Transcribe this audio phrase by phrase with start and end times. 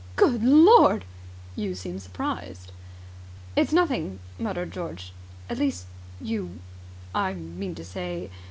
[0.15, 1.05] "Good Lord!"
[1.55, 2.71] "You seem surprised."
[3.55, 5.13] "It's nothing!" muttered George.
[5.47, 5.85] "At least,
[6.19, 6.59] you
[7.13, 8.31] I mean to say